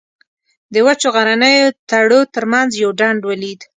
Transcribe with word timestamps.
د 0.73 0.75
وچو 0.87 1.07
غرنیو 1.15 1.75
تړو 1.89 2.19
تر 2.33 2.43
منځ 2.53 2.71
یو 2.83 2.91
ډنډ 2.99 3.19
ولید. 3.29 3.59